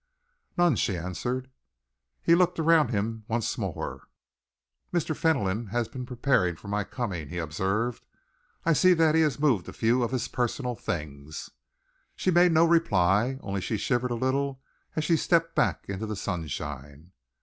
"None," 0.57 0.77
she 0.77 0.97
answered. 0.97 1.51
He 2.23 2.33
looked 2.33 2.57
around 2.57 2.89
him 2.89 3.23
once 3.27 3.55
more. 3.55 4.07
"Mr. 4.91 5.15
Fentolin 5.15 5.67
has 5.67 5.87
been 5.87 6.07
preparing 6.07 6.55
for 6.55 6.69
my 6.69 6.83
coming," 6.83 7.27
he 7.29 7.37
observed. 7.37 8.03
"I 8.65 8.73
see 8.73 8.95
that 8.95 9.13
he 9.13 9.21
has 9.21 9.39
moved 9.39 9.69
a 9.69 9.73
few 9.73 10.01
of 10.01 10.09
his 10.09 10.27
personal 10.27 10.73
things." 10.73 11.51
She 12.15 12.31
made 12.31 12.51
no 12.51 12.65
reply, 12.65 13.37
only 13.43 13.61
she 13.61 13.77
shivered 13.77 14.09
a 14.09 14.15
little 14.15 14.63
as 14.95 15.03
she 15.03 15.15
stepped 15.17 15.53
back 15.53 15.85
into 15.87 16.07
the 16.07 16.15
sunshine. 16.15 17.11